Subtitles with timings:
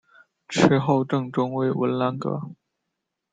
[0.49, 2.49] 池后正中为文澜阁。